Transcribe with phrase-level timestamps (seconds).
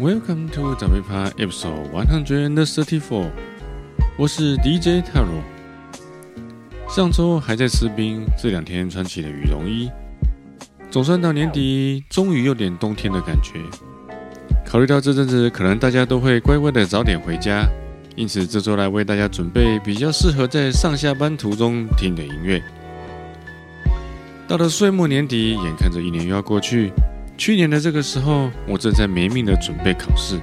[0.00, 3.30] Welcome to 长辈趴 Episode One Hundred and Thirty-Four，
[4.16, 5.42] 我是 DJ Taro。
[6.88, 9.90] 上周还在吃冰，这两天穿起了羽绒衣，
[10.90, 13.60] 总算到年底，终于有点冬天的感觉。
[14.64, 17.68] 考虑到这阵子可能大家都会乖乖的早点回家，
[18.16, 22.62] 因此这周来为大家准备比较适合在上下班途中听的音乐。
[24.48, 26.90] 到了岁末年底，眼看着一年又要过去，
[27.40, 30.38] 去年的这个时候，我正在没命的准备考试。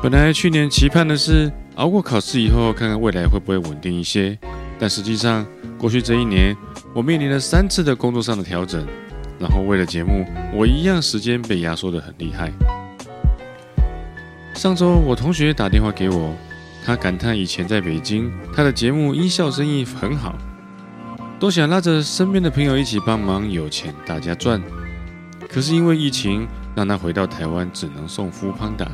[0.00, 4.38] 本来去年期盼的是熬过考试以后，看看未来会不会稳定一些。
[4.78, 5.44] 但实际上，
[5.76, 6.56] 过去这一年，
[6.94, 8.86] 我面临了三次的工作上的调整，
[9.40, 12.52] 然后为了节目，我一样时间被压缩的很厉害。
[14.54, 16.32] 上周我同学打电话给我，
[16.86, 20.38] 他感叹以前在北京，他的节目音效生意很好，
[21.40, 24.62] 都想拉着身边的朋友一起帮忙，有钱大家赚。
[25.52, 28.86] 可是因为疫情，让他回到台湾只能送夫胖达。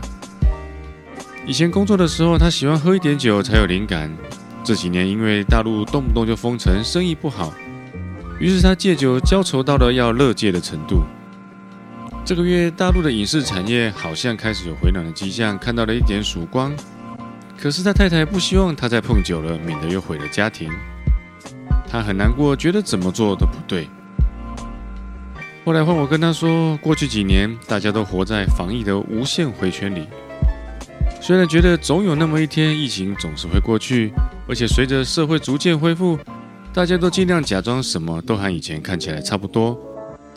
[1.46, 4.10] 以前工作的时候，他喜欢喝一点酒才有灵感。
[4.64, 7.52] 这几年因为大陆动不动就封城，生意不好，
[8.40, 11.02] 于是他戒酒浇愁到了要乐戒的程度。
[12.24, 16.74] 这个月大陆的影视产业好像开始有回暖的迹象，看到了一点曙光。
[17.56, 20.68] 可是他太太不希望他再碰酒了，免得又毁了家庭。
[21.88, 23.88] 他很难过，觉得怎么做都不对。
[25.66, 30.06] 后来换我跟他说，过去几年大家都活在防疫的无限回圈里。
[31.20, 34.12] 虽然觉得总有那么一天，疫情总是会过去，
[34.48, 36.16] 而且随着社会逐渐恢复，
[36.72, 39.76] 大家都尽量假装什么都和以前看起来差不多。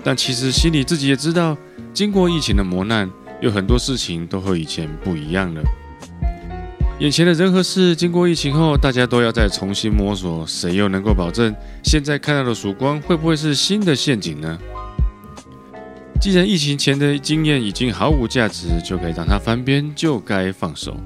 [0.04, 1.56] 但其实心里自己也知道，
[1.94, 3.08] 经过疫情的磨难，
[3.40, 5.62] 有很多事情都和以前不一样了。
[7.00, 14.58] 眼前的人和事，经过疫情后，大家都要再重新摸索，谁又能够保证现在看到的曙光会不会是新的陷阱呢？
[16.20, 20.98] 既然疫情前的经验已经毫无价值，就该让它翻篇，就该放手。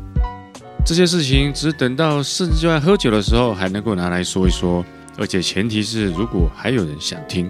[0.83, 4.83] 这些事情只等到甚至就在喝酒的时候还能够拿来说一说，
[5.17, 7.47] 而且前提是如果还有人想听。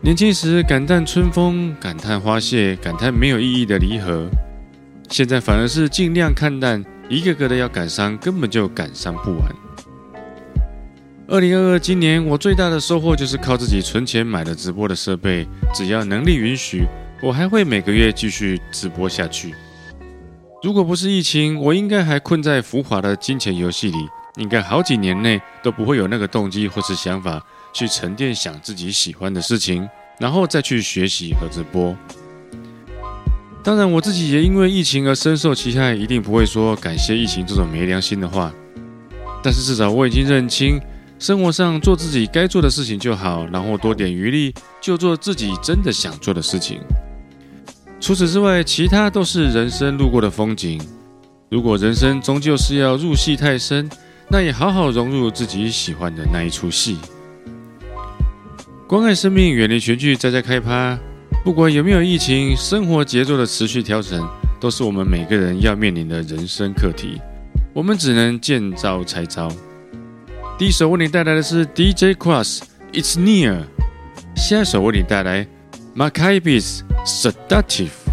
[0.00, 4.28] 年轻时感叹春风，感叹花谢，感叹没有意义的离合，
[5.10, 9.65] 现在反而是尽量看淡，一个个的要感伤，根本就感伤不完。
[11.28, 15.44] 二零二二今年我最大的收获就是靠自己存钱买了直播的设备，
[15.74, 16.84] 只要能力允许，
[17.20, 19.52] 我还会每个月继续直播下去。
[20.62, 23.98] 如果不是疫情，我应该还困在浮华的金钱游戏里，
[24.36, 29.88] 应该好几年内都不会有那个动机或是想法去沉淀想自己喜欢的事情，
[30.20, 31.96] 然后再去学习和直播。
[33.64, 38.52] 当然，我自己也因为疫情而深受其害，一定不会说感谢疫情这种没良心的话。
[39.42, 40.80] 但是至少我已经认清。
[41.18, 46.80] 生活上做自己该做的事情就好，然后多点余力就做自己真的想做的事情。
[47.98, 50.80] 除此之外，其他都是人生路过的风景。
[51.48, 53.88] 如果人生终究是要入戏太深，
[54.28, 56.98] 那也好好融入自己喜欢的那一出戏。
[58.86, 60.98] 关爱生命，远离全剧，在家开趴。
[61.42, 64.28] 不管有没有疫情，生活节奏的持续调整，
[64.60, 67.18] 都是我们每个人要面临的人生课题。
[67.72, 69.50] 我们只能见招拆招。
[70.58, 73.64] 第一首为你带来的是 DJ Cross，It's Near。
[74.34, 75.46] 下一首为你带来
[75.94, 78.05] Maccabees Seductive。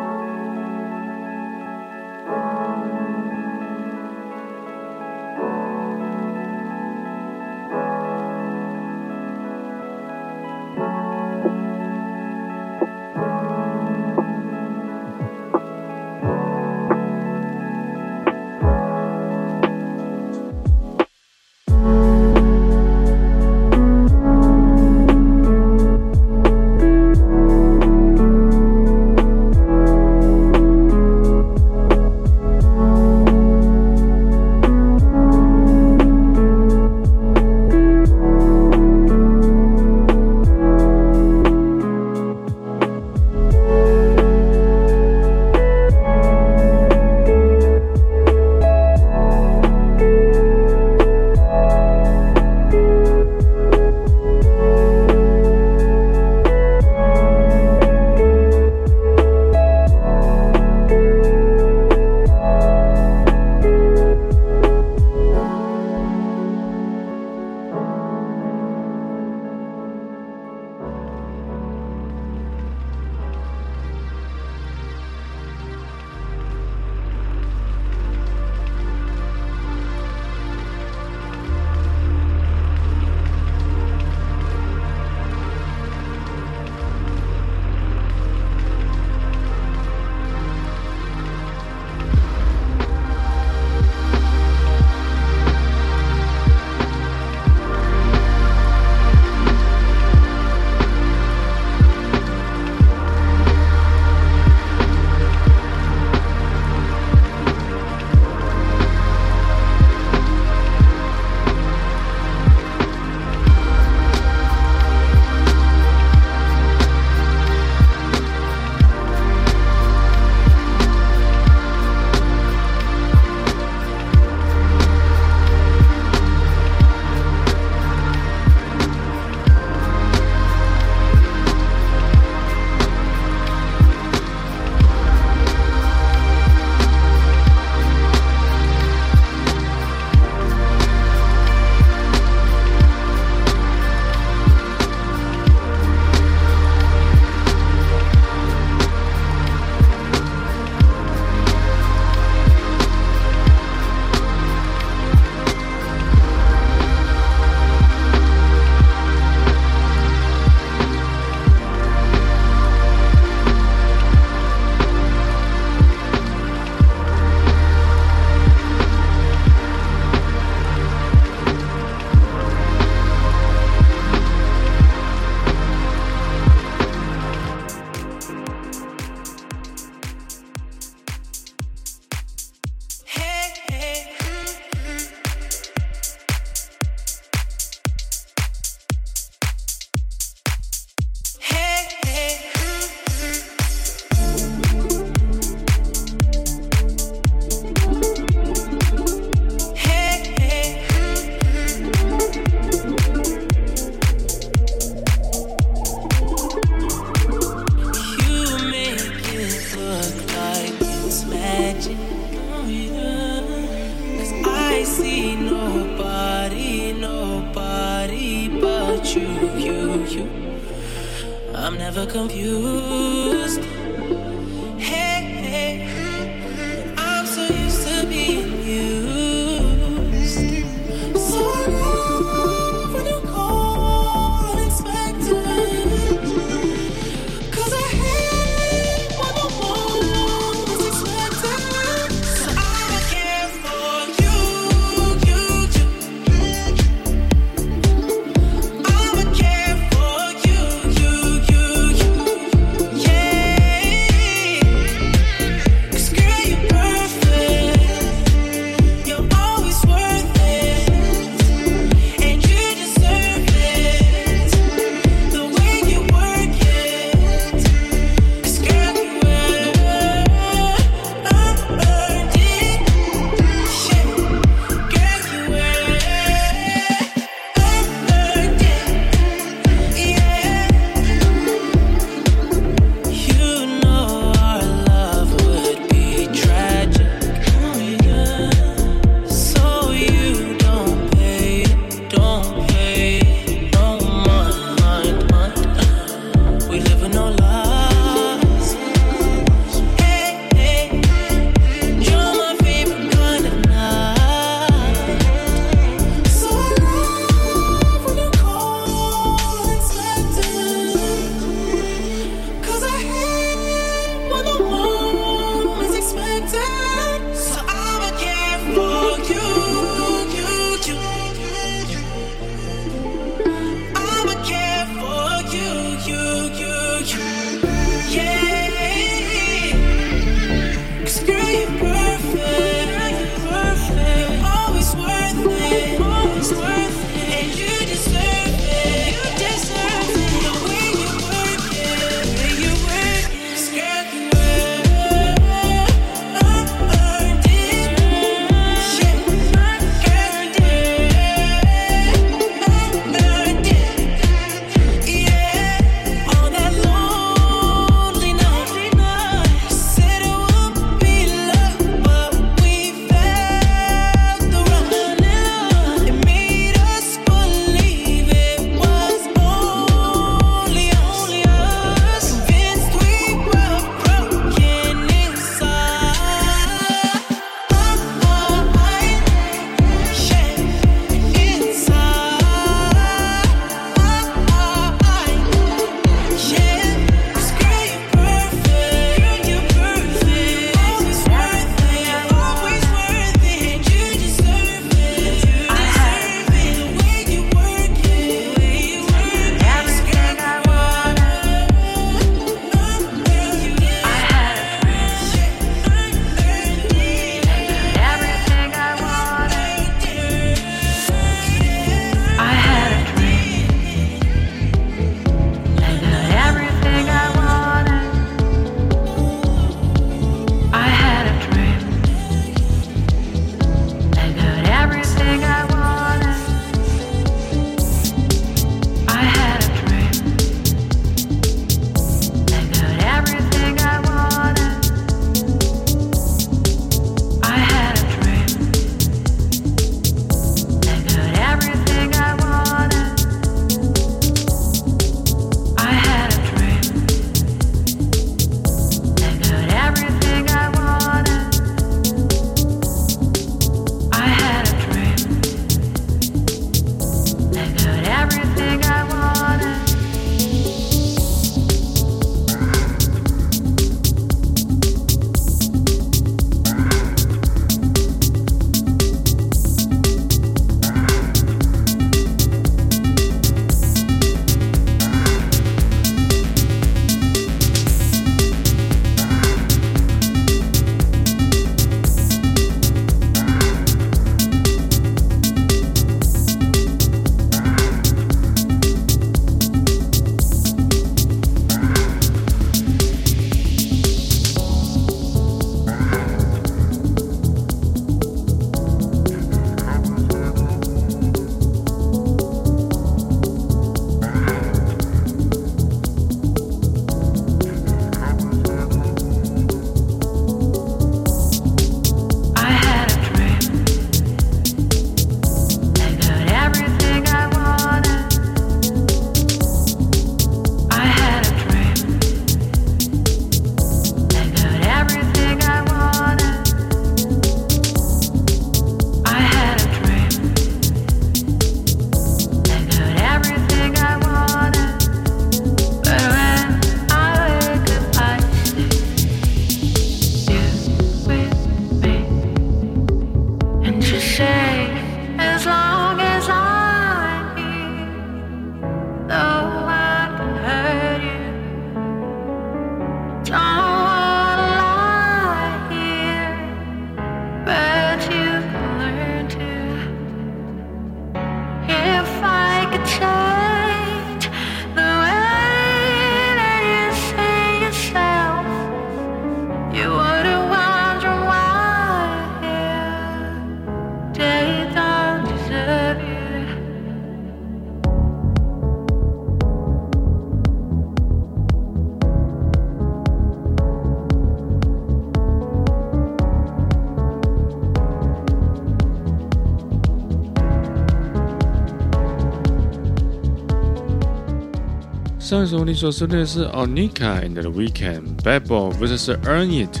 [595.46, 600.00] 上一首你所收听的是 Onika and the Weekend Bad Boy vs Earn It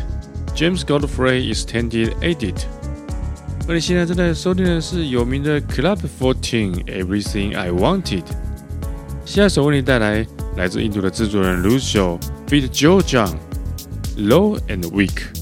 [0.54, 2.64] James Godfrey Extended Edit。
[3.68, 8.24] 而你现在正在收听的是有名的 Club Fourteen Everything I Wanted。
[9.24, 13.36] 下一首为你带来来自印度的制作人 Lucio feat Joe John
[14.16, 15.35] Low and Weak。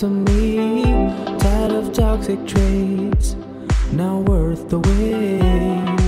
[0.00, 0.82] To me.
[1.40, 3.36] Tired of toxic traits,
[3.92, 6.00] not worth the wait.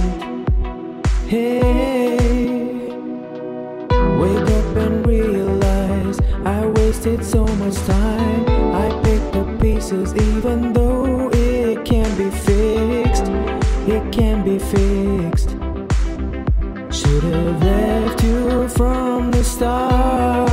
[1.28, 2.16] Hey,
[4.18, 8.46] wake up and realize I wasted so much time.
[8.74, 13.26] I picked up pieces even though it can be fixed.
[13.87, 15.50] It can be fixed.
[16.98, 20.52] Should have left you from the start.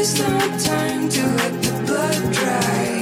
[0.00, 2.99] There is no time to let the blood dry.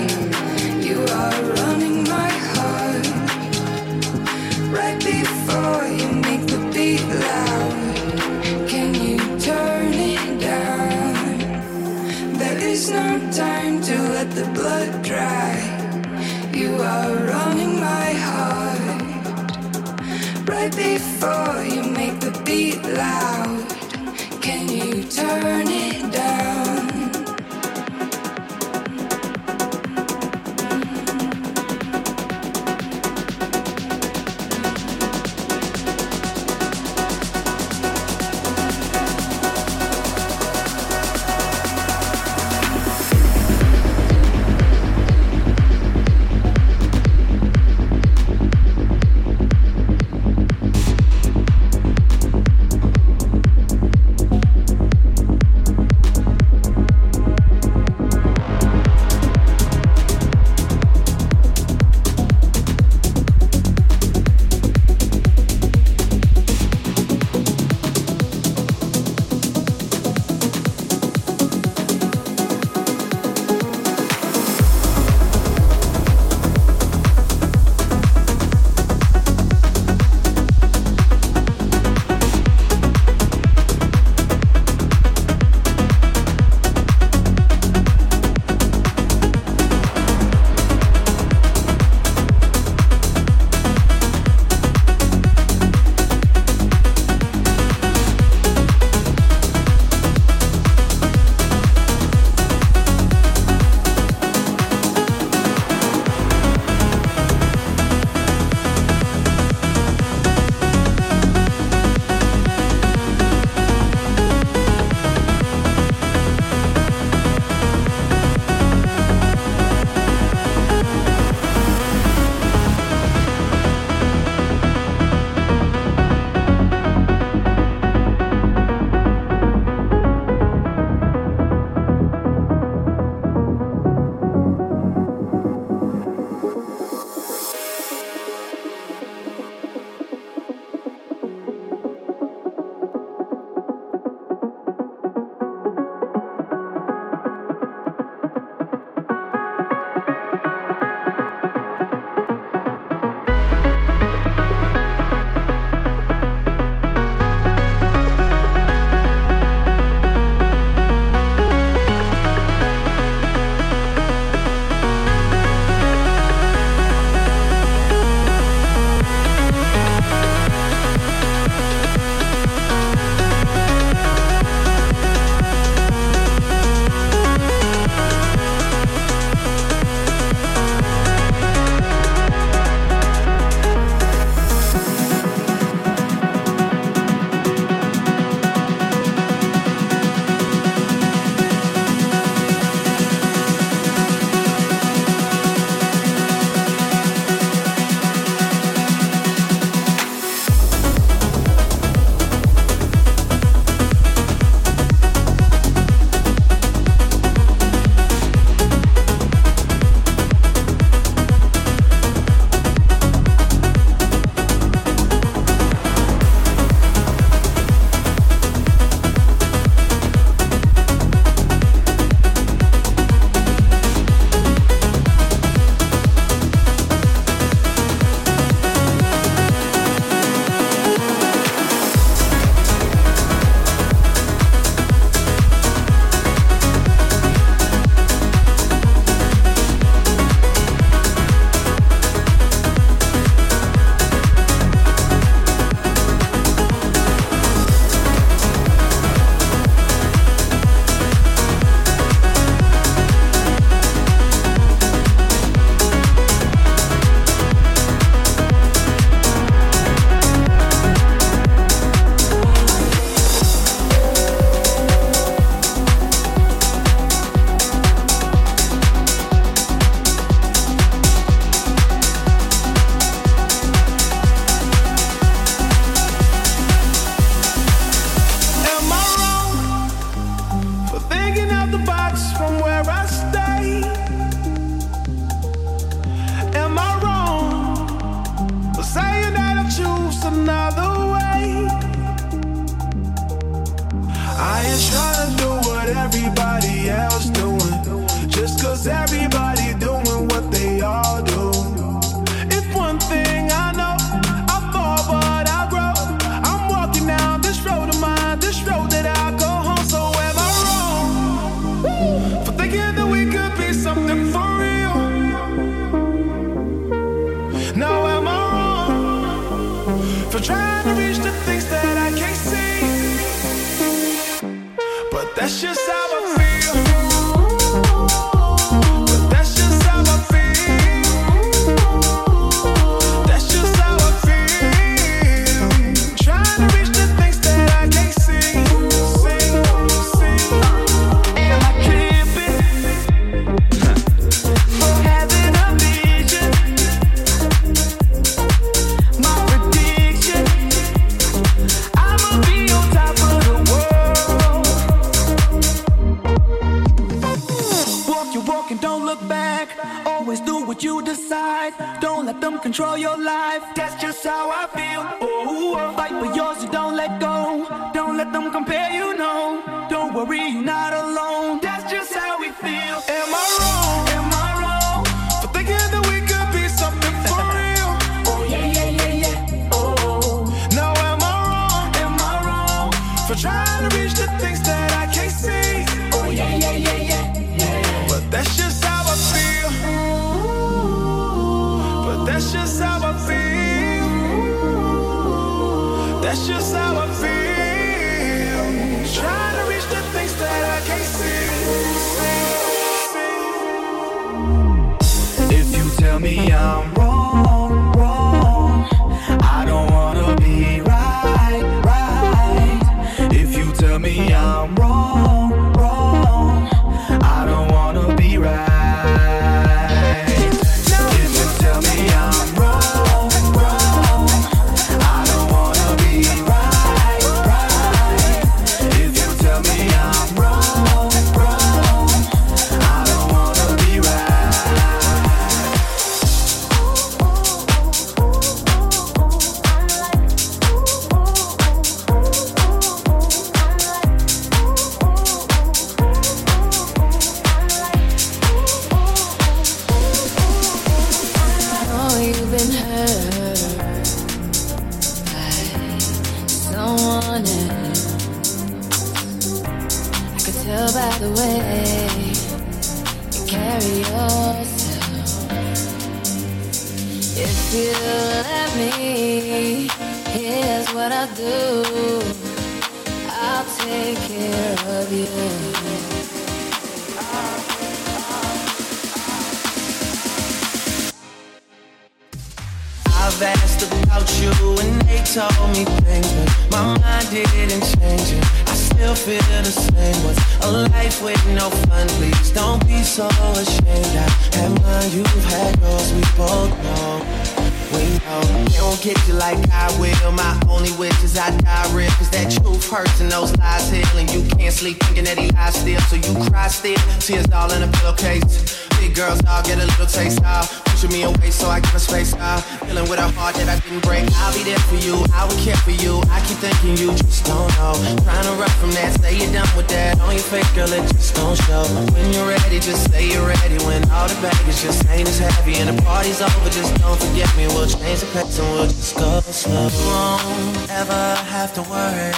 [507.69, 508.89] all in a pillowcase.
[508.99, 510.66] Big girls all get a little taste out.
[510.87, 512.64] Pushing me away so I give her space out.
[512.87, 514.25] Dealing with a heart that I didn't break.
[514.43, 515.23] I'll be there for you.
[515.33, 516.21] I will care for you.
[516.31, 517.95] I keep thinking you just don't know.
[518.25, 519.21] Trying to run from that.
[519.21, 520.21] Say you're done with that.
[520.21, 521.85] On your fake girl, it just don't show.
[522.14, 523.79] When you're ready, just say you're ready.
[523.85, 527.51] When all the baggage just ain't as heavy and the party's over, just don't forget
[527.57, 527.69] me.
[527.69, 529.89] We'll change the pace and we'll just go slow.
[529.89, 531.23] You won't ever
[531.55, 532.33] have to worry.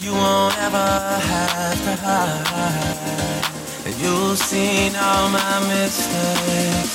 [0.00, 0.86] You won't ever
[1.28, 3.29] have to hide
[4.02, 6.92] You've seen all my mistakes.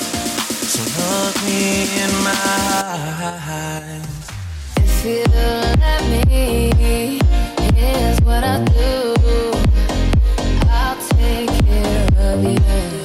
[0.73, 2.33] So look me in my
[3.45, 4.29] eyes.
[4.77, 5.23] If you
[5.79, 7.21] let me,
[7.75, 9.13] here's what I'll do.
[10.67, 13.04] I'll take care of you.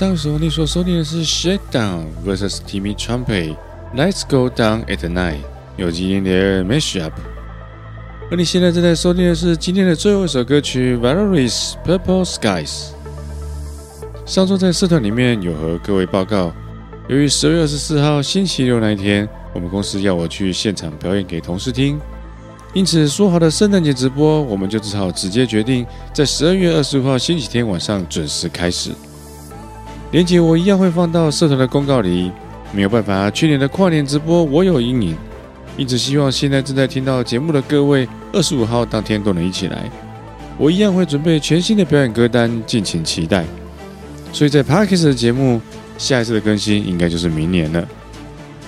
[0.00, 3.54] 上首你所收听的是 Shakedown vs Timmy Trumpet
[3.94, 5.40] Let's Go Down at Night
[5.76, 7.12] 有机音的 Mashup，
[8.30, 12.92] 而你现在正在收听的是今天的最后一首歌曲 Valerie's Purple Skies。
[14.24, 16.50] 上周在社团里面有和各位报告，
[17.08, 22.00] 由于十二月二十四号星期六那一天，我们公司要我去现场表演给同事听，
[22.72, 28.92] 因此说好的圣诞节直播，我们就只好直接决定在十二月二十五号星期天晚上准时开始。
[30.10, 32.30] 连接我一样会放到社团的公告里。
[32.72, 35.16] 没有办法，去年的跨年直播我有阴影，
[35.76, 39.90] 因此希望现在正在听到节目的各位，二十五号当天都能一起来。
[40.56, 43.44] 我一样会准备全新的表演歌单，敬请期待。
[44.32, 45.60] 所以在 Parkes 的节目，
[45.98, 47.84] 下一次的更新应该就是明年了。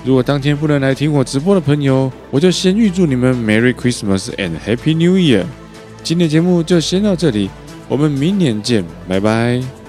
[0.05, 5.45] 如果当天不能来听我直播的朋友，我就先预祝你们 Merry Christmas and Happy New Year。
[6.03, 7.49] 今天的节目就先到这里，
[7.89, 9.82] 我们明年见，拜拜。